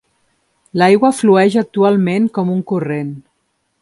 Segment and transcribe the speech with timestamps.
[0.81, 3.13] L'aigua flueix actualment com un corrent.